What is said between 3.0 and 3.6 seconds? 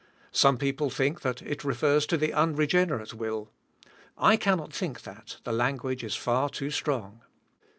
ate will,